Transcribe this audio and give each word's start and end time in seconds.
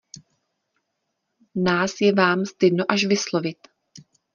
Nás 1.55 2.01
je 2.01 2.13
vám, 2.13 2.45
stydno 2.45 2.85
až 2.89 3.05
vyslovit! 3.05 3.57